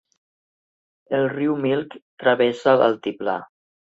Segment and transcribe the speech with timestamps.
[1.17, 1.93] El riu Milk
[2.25, 3.39] travessa l'altiplà.